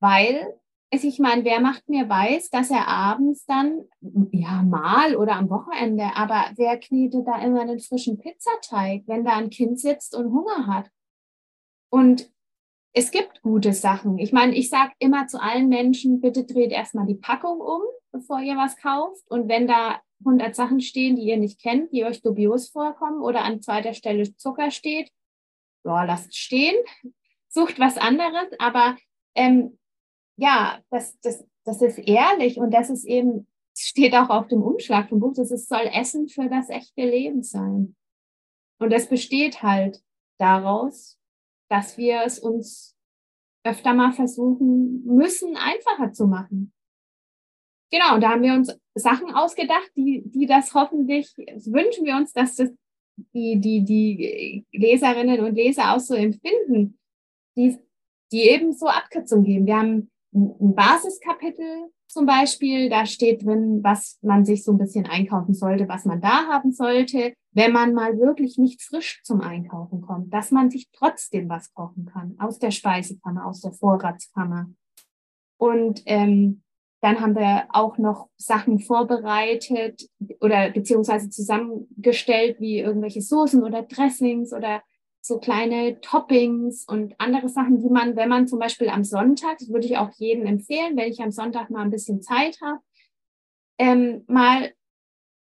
[0.00, 0.54] weil
[0.90, 3.84] es, ich meine, wer macht mir weiß, dass er abends dann,
[4.30, 9.36] ja, mal oder am Wochenende, aber wer knetet da immer einen frischen Pizzateig, wenn da
[9.36, 10.90] ein Kind sitzt und Hunger hat?
[11.90, 12.30] Und
[12.92, 14.18] es gibt gute Sachen.
[14.18, 18.40] Ich meine, ich sage immer zu allen Menschen, bitte dreht erstmal die Packung um, bevor
[18.40, 19.28] ihr was kauft.
[19.28, 23.42] Und wenn da 100 Sachen stehen, die ihr nicht kennt, die euch dubios vorkommen oder
[23.44, 25.10] an zweiter Stelle Zucker steht,
[25.86, 26.76] ja, lasst stehen,
[27.48, 28.48] sucht was anderes.
[28.58, 28.96] Aber
[29.34, 29.78] ähm,
[30.36, 33.46] ja, das, das, das ist ehrlich und das ist eben,
[33.76, 37.42] steht auch auf dem Umschlag vom Buch, das ist, soll Essen für das echte Leben
[37.42, 37.96] sein.
[38.78, 40.02] Und das besteht halt
[40.38, 41.18] daraus,
[41.70, 42.94] dass wir es uns
[43.64, 46.72] öfter mal versuchen müssen, einfacher zu machen.
[47.90, 52.56] Genau, da haben wir uns Sachen ausgedacht, die, die das hoffentlich, wünschen wir uns, dass
[52.56, 52.70] das
[53.16, 56.98] die, die, die Leserinnen und Leser auch so empfinden,
[57.56, 57.78] die,
[58.32, 59.66] die eben so Abkürzungen geben.
[59.66, 65.06] Wir haben ein Basiskapitel zum Beispiel, da steht drin, was man sich so ein bisschen
[65.06, 70.02] einkaufen sollte, was man da haben sollte, wenn man mal wirklich nicht frisch zum Einkaufen
[70.02, 74.70] kommt, dass man sich trotzdem was kochen kann aus der Speisekammer, aus der Vorratskammer.
[75.58, 76.62] Und ähm,
[77.06, 84.52] dann haben wir auch noch Sachen vorbereitet oder beziehungsweise zusammengestellt, wie irgendwelche Soßen oder Dressings
[84.52, 84.82] oder
[85.20, 89.68] so kleine Toppings und andere Sachen, die man, wenn man zum Beispiel am Sonntag, das
[89.68, 92.80] würde ich auch jedem empfehlen, wenn ich am Sonntag mal ein bisschen Zeit habe,
[93.78, 94.72] ähm, mal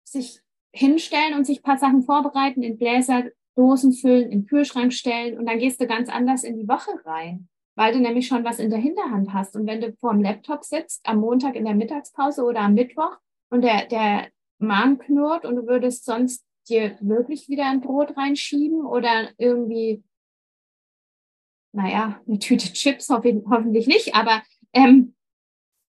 [0.03, 0.41] sich
[0.73, 3.23] hinstellen und sich ein paar Sachen vorbereiten, in Gläser,
[3.55, 6.91] Dosen füllen, in den Kühlschrank stellen und dann gehst du ganz anders in die Woche
[7.05, 9.55] rein, weil du nämlich schon was in der Hinterhand hast.
[9.55, 13.17] Und wenn du vor dem Laptop sitzt, am Montag in der Mittagspause oder am Mittwoch
[13.49, 14.27] und der, der
[14.59, 20.03] Magen knurrt und du würdest sonst dir wirklich wieder ein Brot reinschieben oder irgendwie,
[21.73, 25.15] naja, eine Tüte Chips hoffentlich nicht, aber ähm,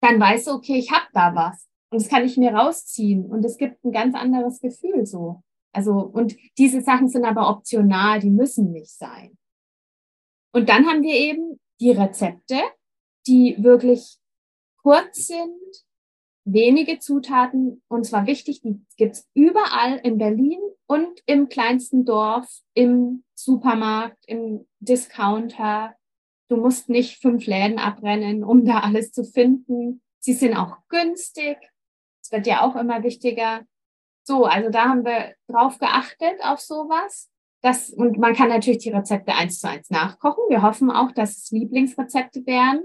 [0.00, 3.44] dann weißt du, okay, ich habe da was und das kann ich mir rausziehen und
[3.44, 5.42] es gibt ein ganz anderes Gefühl so.
[5.74, 9.36] Also und diese Sachen sind aber optional, die müssen nicht sein.
[10.54, 12.60] Und dann haben wir eben die Rezepte,
[13.26, 14.16] die wirklich
[14.82, 15.58] kurz sind,
[16.44, 23.24] wenige Zutaten und zwar wichtig, die gibt's überall in Berlin und im kleinsten Dorf, im
[23.34, 25.96] Supermarkt, im Discounter.
[26.48, 30.02] Du musst nicht fünf Läden abrennen, um da alles zu finden.
[30.20, 31.58] Sie sind auch günstig.
[32.22, 33.62] Es wird ja auch immer wichtiger.
[34.24, 37.31] So, also da haben wir drauf geachtet auf sowas.
[37.62, 40.44] Das, und man kann natürlich die Rezepte eins zu eins nachkochen.
[40.48, 42.82] Wir hoffen auch, dass es Lieblingsrezepte werden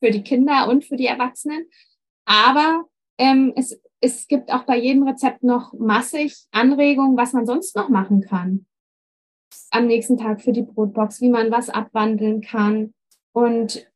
[0.00, 1.66] für die Kinder und für die Erwachsenen.
[2.26, 2.84] Aber
[3.18, 7.88] ähm, es, es gibt auch bei jedem Rezept noch massig Anregungen, was man sonst noch
[7.88, 8.66] machen kann.
[9.70, 12.92] Am nächsten Tag für die Brotbox, wie man was abwandeln kann.
[13.32, 13.90] Und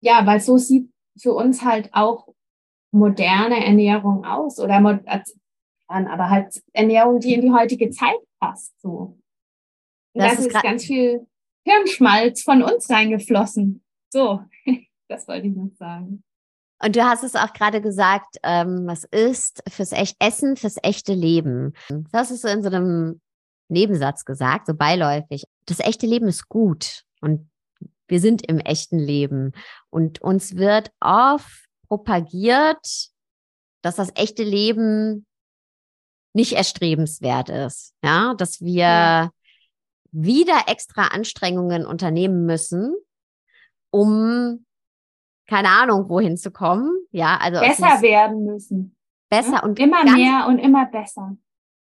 [0.00, 2.28] ja, weil so sieht für uns halt auch
[2.92, 4.80] moderne Ernährung aus oder
[5.86, 8.78] aber halt Ernährung, die in die heutige Zeit passt.
[8.80, 9.16] So.
[10.16, 11.26] Das, das ist, ist ganz viel
[11.64, 13.84] Hirnschmalz von uns reingeflossen.
[14.10, 14.40] So,
[15.08, 16.22] das wollte ich noch sagen.
[16.82, 21.14] Und du hast es auch gerade gesagt, ähm, was ist fürs echt Essen, fürs echte
[21.14, 21.72] Leben.
[22.12, 23.20] Das ist so in so einem
[23.68, 25.44] Nebensatz gesagt, so beiläufig.
[25.64, 27.50] Das echte Leben ist gut und
[28.08, 29.52] wir sind im echten Leben.
[29.90, 33.10] Und uns wird oft propagiert,
[33.82, 35.26] dass das echte Leben
[36.34, 37.94] nicht erstrebenswert ist.
[38.04, 39.30] Ja, dass wir ja.
[40.16, 42.94] Wieder extra Anstrengungen unternehmen müssen,
[43.90, 44.64] um
[45.48, 46.90] keine Ahnung, wohin zu kommen.
[47.10, 48.96] Ja, also besser werden müssen.
[49.30, 49.62] Besser ja?
[49.62, 51.36] und immer mehr und immer besser.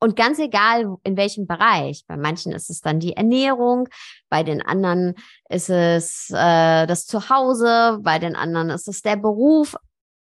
[0.02, 2.04] Und ganz egal, in welchem Bereich.
[2.06, 3.88] Bei manchen ist es dann die Ernährung,
[4.30, 5.14] bei den anderen
[5.50, 9.76] ist es äh, das Zuhause, bei den anderen ist es der Beruf.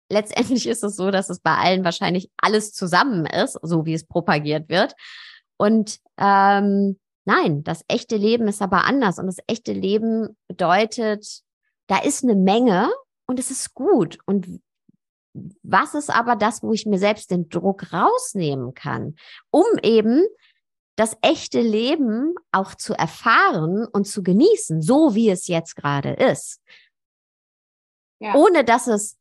[0.08, 4.06] letztendlich ist es so, dass es bei allen wahrscheinlich alles zusammen ist, so wie es
[4.06, 4.94] propagiert wird.
[5.58, 9.18] Und ähm, nein, das echte Leben ist aber anders.
[9.18, 11.42] Und das echte Leben bedeutet,
[11.86, 12.90] da ist eine Menge
[13.26, 14.18] und es ist gut.
[14.26, 14.60] Und
[15.62, 19.16] was ist aber das, wo ich mir selbst den Druck rausnehmen kann,
[19.50, 20.24] um eben
[20.96, 26.60] das echte Leben auch zu erfahren und zu genießen, so wie es jetzt gerade ist.
[28.20, 28.34] Ja.
[28.34, 29.16] Ohne dass es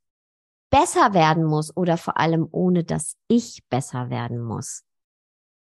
[0.69, 4.83] besser werden muss oder vor allem ohne dass ich besser werden muss.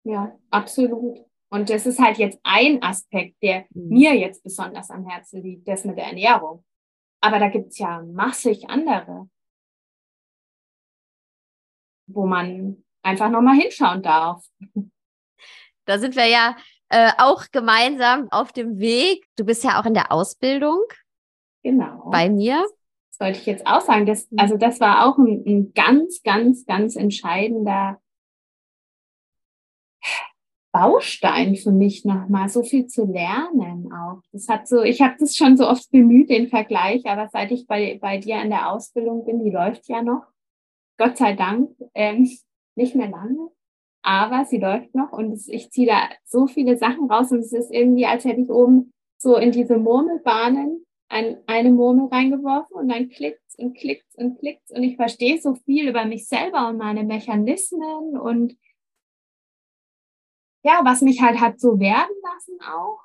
[0.05, 1.19] Ja, absolut.
[1.57, 3.89] Und das ist halt jetzt ein Aspekt, der mhm.
[3.89, 6.63] mir jetzt besonders am Herzen liegt, das mit der Ernährung.
[7.23, 9.31] Aber da gibt es ja massig andere,
[12.09, 14.47] wo man einfach nochmal hinschauen darf.
[15.87, 16.57] Da sind wir ja
[16.91, 19.25] äh, auch gemeinsam auf dem Weg.
[19.37, 20.83] Du bist ja auch in der Ausbildung.
[21.63, 22.11] Genau.
[22.11, 22.67] Bei mir.
[23.13, 24.05] Das wollte ich jetzt auch sagen.
[24.05, 24.39] Das, mhm.
[24.41, 27.99] also das war auch ein, ein ganz, ganz, ganz entscheidender
[30.77, 34.21] Baustein für mich nochmal, so viel zu lernen auch.
[34.33, 37.67] Das hat so, ich habe das schon so oft bemüht, den Vergleich, aber seit ich
[37.67, 40.25] bei, bei dir in der Ausbildung bin, die läuft ja noch,
[40.99, 42.31] Gott sei Dank, ähm,
[42.75, 43.49] nicht mehr lange,
[44.03, 47.55] aber sie läuft noch und es, ich ziehe da so viele Sachen raus und es
[47.55, 52.89] ist irgendwie, als hätte ich oben so in diese Murmelbahnen ein, eine Murmel reingeworfen und
[52.93, 56.77] dann klickt's und klickt's und klickt's und ich verstehe so viel über mich selber und
[56.77, 58.59] meine Mechanismen und
[60.67, 63.01] ja, was mich halt hat so werden lassen auch.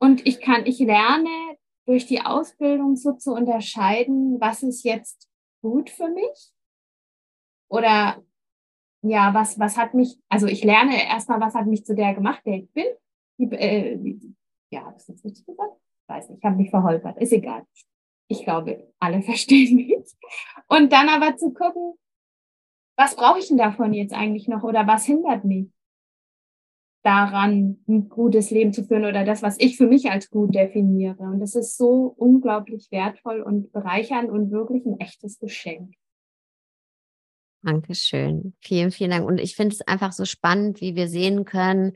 [0.00, 5.28] Und ich kann, ich lerne durch die Ausbildung so zu unterscheiden, was ist jetzt
[5.60, 6.52] gut für mich
[7.68, 8.22] oder
[9.02, 12.42] ja, was, was hat mich, also ich lerne erstmal, was hat mich zu der gemacht,
[12.46, 12.86] der ich bin.
[13.38, 13.96] Die, äh,
[14.70, 15.76] ja, habe ich das richtig gesagt?
[16.06, 17.64] Weiß nicht, ich habe mich verholpert, ist egal.
[18.28, 20.16] Ich glaube, alle verstehen mich.
[20.68, 21.94] Und dann aber zu gucken,
[22.96, 25.70] was brauche ich denn davon jetzt eigentlich noch oder was hindert mich?
[27.02, 31.22] Daran, ein gutes Leben zu führen oder das, was ich für mich als gut definiere.
[31.22, 35.94] Und das ist so unglaublich wertvoll und bereichernd und wirklich ein echtes Geschenk.
[37.62, 38.54] Dankeschön.
[38.60, 39.26] Vielen, vielen Dank.
[39.26, 41.92] Und ich finde es einfach so spannend, wie wir sehen können,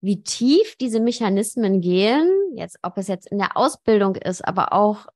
[0.00, 2.28] wie tief diese Mechanismen gehen.
[2.54, 5.06] Jetzt, ob es jetzt in der Ausbildung ist, aber auch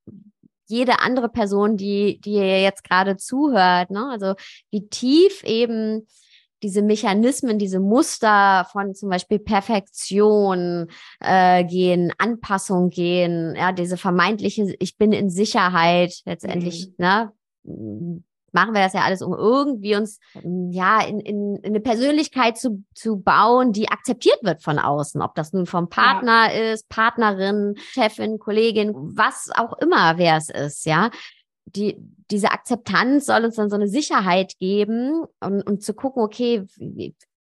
[0.68, 4.08] jede andere Person, die, die jetzt gerade zuhört, ne?
[4.10, 4.34] Also
[4.70, 6.06] wie tief eben
[6.66, 10.88] diese Mechanismen, diese Muster von zum Beispiel Perfektion
[11.20, 16.94] äh, gehen, Anpassung gehen, ja, diese vermeintliche, ich bin in Sicherheit letztendlich, mhm.
[16.98, 17.32] ne,
[18.50, 22.82] machen wir das ja alles, um irgendwie uns ja in, in, in eine Persönlichkeit zu,
[22.94, 25.22] zu bauen, die akzeptiert wird von außen.
[25.22, 26.72] Ob das nun vom Partner ja.
[26.72, 31.10] ist, Partnerin, Chefin, Kollegin, was auch immer wer es ist, ja
[31.66, 31.96] die,
[32.30, 36.64] diese Akzeptanz soll uns dann so eine Sicherheit geben und, und zu gucken, okay,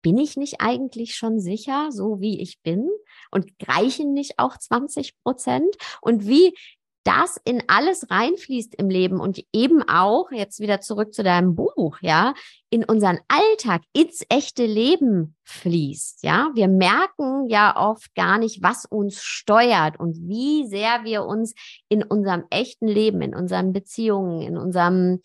[0.01, 2.89] bin ich nicht eigentlich schon sicher, so wie ich bin?
[3.31, 5.75] Und reichen nicht auch 20 Prozent?
[6.01, 6.53] Und wie
[7.03, 11.97] das in alles reinfließt im Leben und eben auch, jetzt wieder zurück zu deinem Buch,
[12.01, 12.33] ja,
[12.69, 16.49] in unseren Alltag, ins echte Leben fließt, ja.
[16.53, 21.53] Wir merken ja oft gar nicht, was uns steuert und wie sehr wir uns
[21.89, 25.21] in unserem echten Leben, in unseren Beziehungen, in unserem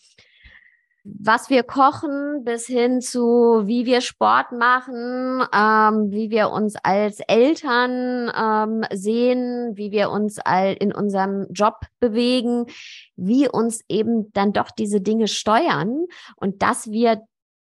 [1.09, 7.21] was wir kochen, bis hin zu wie wir Sport machen, ähm, wie wir uns als
[7.21, 12.67] Eltern ähm, sehen, wie wir uns all in unserem Job bewegen,
[13.15, 17.23] wie uns eben dann doch diese Dinge steuern und dass wir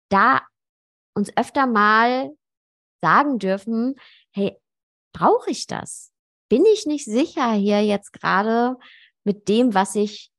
[0.10, 0.42] da
[1.14, 2.32] uns öfter mal
[3.02, 3.96] sagen dürfen,
[4.32, 4.58] hey,
[5.14, 6.12] brauche ich das?
[6.48, 8.78] Bin ich nicht sicher hier jetzt gerade
[9.26, 10.32] mit dem, was ich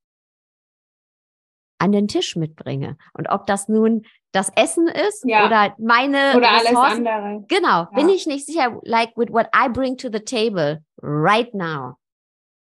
[1.78, 2.96] an den Tisch mitbringe.
[3.12, 5.46] Und ob das nun das Essen ist ja.
[5.46, 7.44] oder meine oder alles andere.
[7.48, 7.90] Genau, ja.
[7.94, 11.94] bin ich nicht sicher, like with what I bring to the table right now.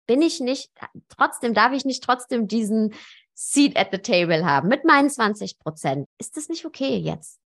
[0.07, 0.71] Bin ich nicht,
[1.09, 2.95] trotzdem darf ich nicht trotzdem diesen
[3.35, 6.09] Seat at the table haben mit meinen 20 Prozent.
[6.19, 7.39] Ist das nicht okay jetzt?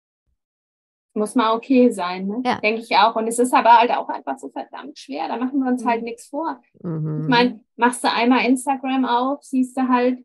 [1.14, 2.41] Muss mal okay sein, ne?
[2.45, 2.59] Ja.
[2.62, 3.16] denke ich auch.
[3.18, 5.28] Und es ist aber halt auch einfach so verdammt schwer.
[5.28, 5.89] Da machen wir uns halt mhm.
[5.89, 6.62] halt nichts vor.
[6.82, 7.24] Mhm.
[7.24, 10.24] Ich meine, machst du einmal Instagram auf, siehst du halt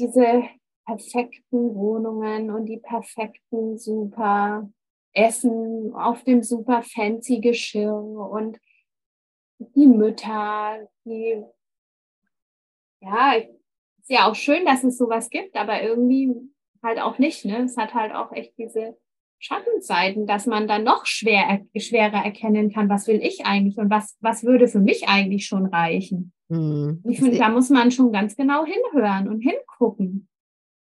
[0.00, 0.42] diese
[0.86, 4.68] perfekten Wohnungen und die perfekten super
[5.12, 8.58] Essen auf dem super fancy Geschirr und
[9.58, 11.42] die Mütter, die,
[13.00, 16.34] ja, ist ja auch schön, dass es sowas gibt, aber irgendwie
[16.82, 17.64] halt auch nicht, ne?
[17.64, 18.96] Es hat halt auch echt diese
[19.38, 24.16] Schattenseiten, dass man dann noch schwer, schwerer erkennen kann, was will ich eigentlich und was,
[24.20, 26.32] was würde für mich eigentlich schon reichen.
[26.50, 27.02] Mhm.
[27.08, 30.28] Ich finde, da muss man schon ganz genau hinhören und hingucken gucken.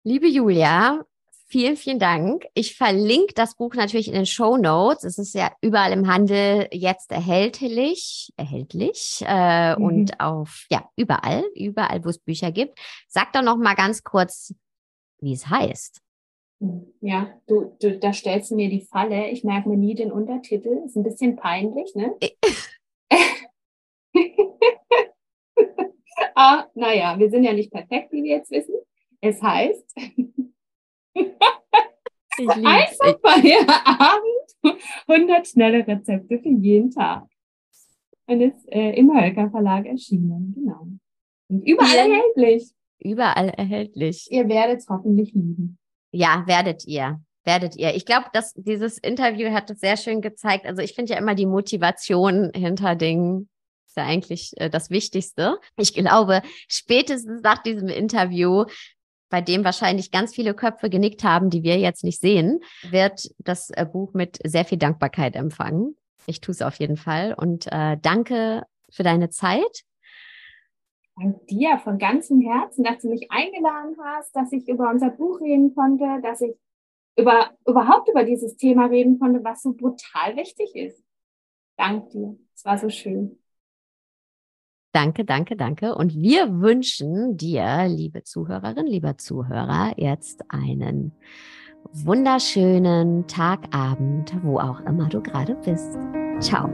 [0.03, 1.05] Liebe Julia,
[1.47, 2.45] vielen, vielen Dank.
[2.53, 5.05] Ich verlinke das Buch natürlich in den Show Notes.
[5.05, 9.83] Es ist ja überall im Handel jetzt erhältlich, erhältlich äh, mhm.
[9.83, 12.77] und auf ja überall, überall, wo es Bücher gibt.
[13.07, 14.53] Sag doch noch mal ganz kurz,
[15.21, 16.01] wie es heißt.
[16.99, 19.29] Ja, du, du, da stellst du mir die Falle.
[19.29, 20.81] Ich merke mir nie den Untertitel.
[20.85, 22.13] Ist ein bisschen peinlich, ne?
[26.41, 28.75] ah, naja, wir sind ja nicht perfekt, wie wir jetzt wissen.
[29.21, 29.95] Es heißt
[32.65, 34.77] einfach Feierabend
[35.07, 37.25] 100 schnelle Rezepte für jeden Tag.
[38.27, 40.87] Und ist äh, im Hölker Verlag erschienen, genau.
[41.49, 42.15] Und überall ja.
[42.15, 42.71] erhältlich.
[42.99, 44.27] Überall erhältlich.
[44.31, 45.77] Ihr werdet es hoffentlich lieben.
[46.11, 47.21] Ja, werdet ihr.
[47.43, 47.93] Werdet ihr.
[47.95, 50.65] Ich glaube, dass dieses Interview hat es sehr schön gezeigt.
[50.65, 53.49] Also ich finde ja immer die Motivation hinter Dingen
[53.91, 55.59] ist ja eigentlich äh, das Wichtigste.
[55.77, 58.65] Ich glaube, spätestens nach diesem Interview,
[59.29, 63.69] bei dem wahrscheinlich ganz viele Köpfe genickt haben, die wir jetzt nicht sehen, wird das
[63.71, 65.95] äh, Buch mit sehr viel Dankbarkeit empfangen.
[66.25, 69.83] Ich tue es auf jeden Fall und äh, danke für deine Zeit.
[71.17, 75.41] Dank dir von ganzem Herzen, dass du mich eingeladen hast, dass ich über unser Buch
[75.41, 76.55] reden konnte, dass ich
[77.17, 81.03] über, überhaupt über dieses Thema reden konnte, was so brutal wichtig ist.
[81.77, 82.37] Dank dir.
[82.55, 83.40] Es war so schön.
[84.91, 85.95] Danke, danke, danke.
[85.95, 91.13] Und wir wünschen dir, liebe Zuhörerin, lieber Zuhörer, jetzt einen
[91.93, 95.97] wunderschönen Tagabend, wo auch immer du gerade bist.
[96.39, 96.69] Ciao.